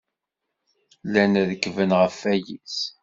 [1.05, 2.77] Llan rekkben ɣef wayis.